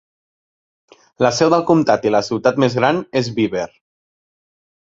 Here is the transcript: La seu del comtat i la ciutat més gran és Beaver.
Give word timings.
La 1.25 1.31
seu 1.41 1.51
del 1.55 1.67
comtat 1.69 2.09
i 2.09 2.13
la 2.15 2.23
ciutat 2.31 2.57
més 2.65 2.81
gran 2.81 3.05
és 3.23 3.33
Beaver. 3.37 3.71